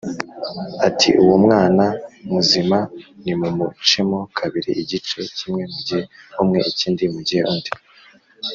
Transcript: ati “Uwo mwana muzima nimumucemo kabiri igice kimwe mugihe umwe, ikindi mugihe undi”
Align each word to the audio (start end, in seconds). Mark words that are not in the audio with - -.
ati 0.87 1.09
“Uwo 1.23 1.35
mwana 1.45 1.85
muzima 2.31 2.77
nimumucemo 3.23 4.19
kabiri 4.37 4.71
igice 4.81 5.17
kimwe 5.37 5.63
mugihe 5.71 6.01
umwe, 6.41 6.59
ikindi 6.71 7.03
mugihe 7.15 7.43
undi” 7.53 7.71